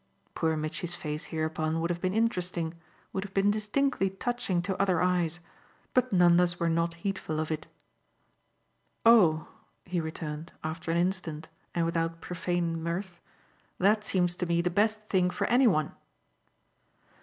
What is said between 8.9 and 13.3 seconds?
"Oh," he returned after an instant and without profane mirth,